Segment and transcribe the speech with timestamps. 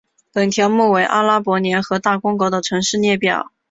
[0.33, 3.51] 本条目为阿拉伯联合大公国的城市列表。